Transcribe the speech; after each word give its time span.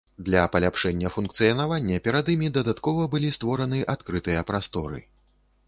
Для 0.27 0.43
паляпшэння 0.53 1.11
функцыянавання 1.17 2.01
перад 2.09 2.33
імі 2.37 2.49
дадаткова 2.57 3.07
былі 3.13 3.31
створаны 3.39 3.85
адкрытыя 3.97 4.41
прасторы. 4.51 5.07